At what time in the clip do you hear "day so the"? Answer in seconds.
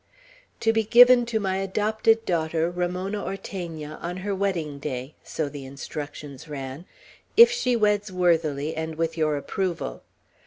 4.79-5.63